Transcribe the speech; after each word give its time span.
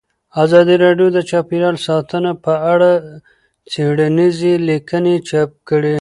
ازادي 0.43 0.75
راډیو 0.83 1.07
د 1.13 1.19
چاپیریال 1.31 1.75
ساتنه 1.87 2.31
په 2.45 2.53
اړه 2.73 2.89
څېړنیزې 3.71 4.53
لیکنې 4.69 5.15
چاپ 5.29 5.51
کړي. 5.69 5.89